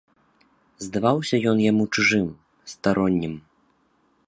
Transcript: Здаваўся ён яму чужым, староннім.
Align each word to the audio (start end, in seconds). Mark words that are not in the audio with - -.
Здаваўся 0.85 1.35
ён 1.51 1.57
яму 1.65 1.85
чужым, 1.95 2.25
староннім. 2.73 3.37